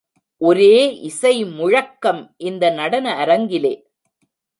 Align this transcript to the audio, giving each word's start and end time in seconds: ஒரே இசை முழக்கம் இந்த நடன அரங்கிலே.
ஒரே 0.37 0.99
இசை 1.01 1.45
முழக்கம் 1.45 2.33
இந்த 2.37 2.69
நடன 2.69 3.25
அரங்கிலே. 3.25 3.73